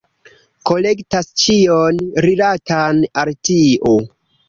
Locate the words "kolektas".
0.69-1.29